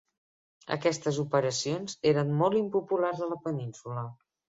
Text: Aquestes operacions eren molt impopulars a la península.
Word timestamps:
Aquestes 0.75 1.19
operacions 1.23 1.97
eren 2.11 2.31
molt 2.39 2.61
impopulars 2.61 3.21
a 3.27 3.29
la 3.35 3.39
península. 3.45 4.07